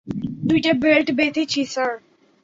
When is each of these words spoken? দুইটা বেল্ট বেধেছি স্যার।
দুইটা 0.47 0.71
বেল্ট 0.81 1.07
বেধেছি 1.17 1.61
স্যার। 1.65 1.91